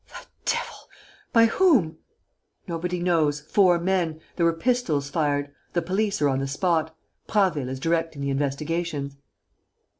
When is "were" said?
4.47-4.53